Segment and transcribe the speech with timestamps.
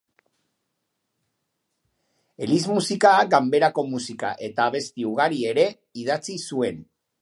[2.47, 5.71] Eliz musika, ganberako musika eta abesti ugari ere
[6.07, 6.87] idatzi zuen.